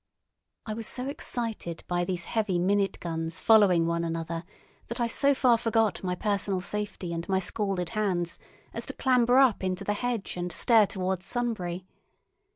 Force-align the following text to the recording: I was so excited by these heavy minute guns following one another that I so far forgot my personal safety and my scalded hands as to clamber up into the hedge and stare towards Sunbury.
I 0.65 0.73
was 0.73 0.87
so 0.87 1.05
excited 1.05 1.83
by 1.87 2.05
these 2.05 2.25
heavy 2.25 2.57
minute 2.57 2.99
guns 2.99 3.39
following 3.39 3.85
one 3.85 4.03
another 4.03 4.45
that 4.87 4.99
I 4.99 5.05
so 5.05 5.35
far 5.35 5.59
forgot 5.59 6.03
my 6.03 6.15
personal 6.15 6.59
safety 6.59 7.13
and 7.13 7.29
my 7.29 7.37
scalded 7.37 7.89
hands 7.89 8.39
as 8.73 8.87
to 8.87 8.93
clamber 8.93 9.37
up 9.37 9.63
into 9.63 9.83
the 9.83 9.93
hedge 9.93 10.37
and 10.37 10.51
stare 10.51 10.87
towards 10.87 11.27
Sunbury. 11.27 11.85